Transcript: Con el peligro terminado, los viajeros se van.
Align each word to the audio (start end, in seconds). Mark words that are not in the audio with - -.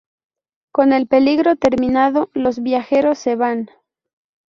Con 0.73 0.93
el 0.93 1.05
peligro 1.07 1.57
terminado, 1.57 2.31
los 2.33 2.63
viajeros 2.63 3.19
se 3.19 3.35
van. 3.35 3.69